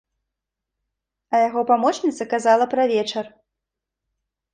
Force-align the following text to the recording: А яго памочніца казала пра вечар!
А 1.33 1.41
яго 1.47 1.61
памочніца 1.71 2.23
казала 2.33 2.65
пра 2.73 2.83
вечар! 2.93 3.25